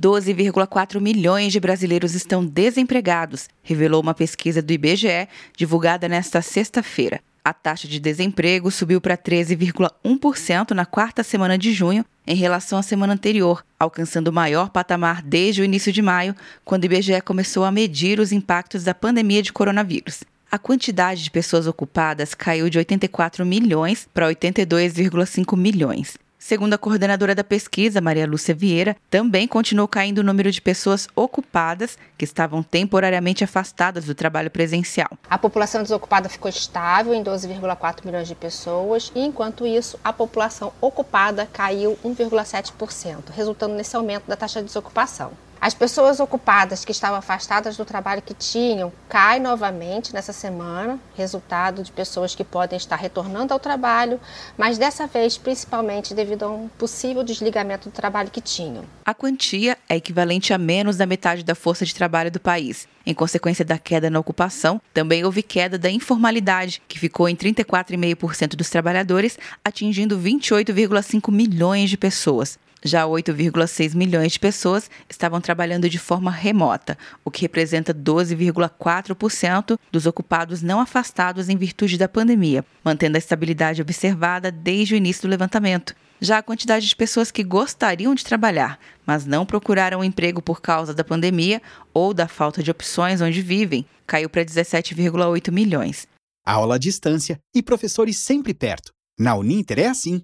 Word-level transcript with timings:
12,4 0.00 1.00
milhões 1.00 1.52
de 1.52 1.58
brasileiros 1.58 2.14
estão 2.14 2.44
desempregados, 2.44 3.48
revelou 3.62 4.00
uma 4.00 4.14
pesquisa 4.14 4.62
do 4.62 4.72
IBGE 4.72 5.28
divulgada 5.56 6.08
nesta 6.08 6.40
sexta-feira. 6.40 7.20
A 7.44 7.52
taxa 7.52 7.88
de 7.88 7.98
desemprego 7.98 8.70
subiu 8.70 9.00
para 9.00 9.16
13,1% 9.16 10.72
na 10.72 10.84
quarta 10.84 11.22
semana 11.22 11.56
de 11.56 11.72
junho, 11.72 12.04
em 12.26 12.36
relação 12.36 12.78
à 12.78 12.82
semana 12.82 13.14
anterior, 13.14 13.64
alcançando 13.80 14.28
o 14.28 14.32
maior 14.32 14.68
patamar 14.68 15.22
desde 15.22 15.62
o 15.62 15.64
início 15.64 15.90
de 15.90 16.02
maio, 16.02 16.36
quando 16.64 16.82
o 16.82 16.86
IBGE 16.86 17.20
começou 17.22 17.64
a 17.64 17.72
medir 17.72 18.20
os 18.20 18.32
impactos 18.32 18.84
da 18.84 18.94
pandemia 18.94 19.42
de 19.42 19.52
coronavírus. 19.52 20.22
A 20.50 20.58
quantidade 20.58 21.24
de 21.24 21.30
pessoas 21.30 21.66
ocupadas 21.66 22.34
caiu 22.34 22.70
de 22.70 22.78
84 22.78 23.44
milhões 23.44 24.08
para 24.14 24.28
82,5 24.28 25.56
milhões. 25.56 26.18
Segundo 26.48 26.72
a 26.72 26.78
coordenadora 26.78 27.34
da 27.34 27.44
pesquisa, 27.44 28.00
Maria 28.00 28.26
Lúcia 28.26 28.54
Vieira, 28.54 28.96
também 29.10 29.46
continuou 29.46 29.86
caindo 29.86 30.20
o 30.20 30.22
número 30.22 30.50
de 30.50 30.62
pessoas 30.62 31.06
ocupadas 31.14 31.98
que 32.16 32.24
estavam 32.24 32.62
temporariamente 32.62 33.44
afastadas 33.44 34.06
do 34.06 34.14
trabalho 34.14 34.50
presencial. 34.50 35.10
A 35.28 35.36
população 35.36 35.82
desocupada 35.82 36.26
ficou 36.26 36.48
estável 36.48 37.12
em 37.12 37.22
12,4 37.22 38.02
milhões 38.02 38.26
de 38.26 38.34
pessoas, 38.34 39.12
e 39.14 39.20
enquanto 39.20 39.66
isso, 39.66 40.00
a 40.02 40.10
população 40.10 40.72
ocupada 40.80 41.46
caiu 41.52 41.98
1,7%, 42.02 43.24
resultando 43.30 43.74
nesse 43.74 43.94
aumento 43.94 44.26
da 44.26 44.34
taxa 44.34 44.60
de 44.60 44.68
desocupação. 44.68 45.32
As 45.60 45.74
pessoas 45.74 46.20
ocupadas 46.20 46.84
que 46.84 46.92
estavam 46.92 47.18
afastadas 47.18 47.76
do 47.76 47.84
trabalho 47.84 48.22
que 48.22 48.32
tinham 48.32 48.92
caem 49.08 49.42
novamente 49.42 50.14
nessa 50.14 50.32
semana, 50.32 51.00
resultado 51.16 51.82
de 51.82 51.90
pessoas 51.90 52.34
que 52.34 52.44
podem 52.44 52.76
estar 52.76 52.94
retornando 52.94 53.52
ao 53.52 53.58
trabalho, 53.58 54.20
mas 54.56 54.78
dessa 54.78 55.08
vez 55.08 55.36
principalmente 55.36 56.14
devido 56.14 56.44
a 56.44 56.48
um 56.48 56.68
possível 56.68 57.24
desligamento 57.24 57.88
do 57.88 57.92
trabalho 57.92 58.30
que 58.30 58.40
tinham. 58.40 58.84
A 59.04 59.12
quantia 59.12 59.76
é 59.88 59.96
equivalente 59.96 60.52
a 60.52 60.58
menos 60.58 60.96
da 60.96 61.06
metade 61.06 61.42
da 61.42 61.56
força 61.56 61.84
de 61.84 61.94
trabalho 61.94 62.30
do 62.30 62.38
país. 62.38 62.86
Em 63.04 63.14
consequência 63.14 63.64
da 63.64 63.78
queda 63.78 64.08
na 64.08 64.20
ocupação, 64.20 64.80
também 64.94 65.24
houve 65.24 65.42
queda 65.42 65.76
da 65.76 65.90
informalidade, 65.90 66.80
que 66.86 66.98
ficou 66.98 67.28
em 67.28 67.34
34,5% 67.34 68.54
dos 68.54 68.70
trabalhadores, 68.70 69.38
atingindo 69.64 70.16
28,5 70.18 71.32
milhões 71.32 71.90
de 71.90 71.96
pessoas. 71.96 72.58
Já 72.82 73.04
8,6 73.04 73.94
milhões 73.94 74.32
de 74.32 74.40
pessoas 74.40 74.90
estavam 75.08 75.40
trabalhando 75.40 75.88
de 75.88 75.98
forma 75.98 76.30
remota, 76.30 76.96
o 77.24 77.30
que 77.30 77.42
representa 77.42 77.92
12,4% 77.92 79.78
dos 79.90 80.06
ocupados 80.06 80.62
não 80.62 80.80
afastados 80.80 81.48
em 81.48 81.56
virtude 81.56 81.98
da 81.98 82.08
pandemia, 82.08 82.64
mantendo 82.84 83.16
a 83.16 83.18
estabilidade 83.18 83.82
observada 83.82 84.50
desde 84.50 84.94
o 84.94 84.96
início 84.96 85.22
do 85.22 85.30
levantamento. 85.30 85.94
Já 86.20 86.38
a 86.38 86.42
quantidade 86.42 86.88
de 86.88 86.96
pessoas 86.96 87.30
que 87.30 87.44
gostariam 87.44 88.14
de 88.14 88.24
trabalhar, 88.24 88.78
mas 89.06 89.24
não 89.24 89.46
procuraram 89.46 90.02
emprego 90.02 90.42
por 90.42 90.60
causa 90.60 90.92
da 90.92 91.04
pandemia 91.04 91.62
ou 91.94 92.12
da 92.12 92.26
falta 92.26 92.62
de 92.62 92.70
opções 92.70 93.20
onde 93.20 93.40
vivem, 93.40 93.86
caiu 94.06 94.28
para 94.28 94.44
17,8 94.44 95.52
milhões. 95.52 96.08
Aula 96.44 96.74
à 96.76 96.78
distância 96.78 97.38
e 97.54 97.62
professores 97.62 98.18
sempre 98.18 98.52
perto. 98.52 98.90
Na 99.18 99.36
Uninter 99.36 99.78
é 99.80 99.86
assim. 99.86 100.22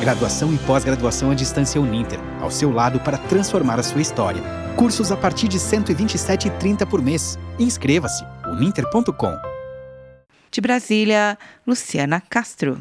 Graduação 0.00 0.54
e 0.54 0.58
pós-graduação 0.58 1.30
à 1.30 1.34
distância 1.34 1.80
Uninter, 1.80 2.20
ao 2.40 2.50
seu 2.50 2.70
lado 2.70 3.00
para 3.00 3.18
transformar 3.18 3.80
a 3.80 3.82
sua 3.82 4.00
história. 4.00 4.42
Cursos 4.76 5.10
a 5.10 5.16
partir 5.16 5.48
de 5.48 5.58
R$ 5.58 5.64
127,30 5.64 6.86
por 6.86 7.02
mês. 7.02 7.36
Inscreva-se 7.58 8.24
uninter.com. 8.46 9.36
De 10.50 10.60
Brasília, 10.60 11.36
Luciana 11.66 12.22
Castro. 12.30 12.80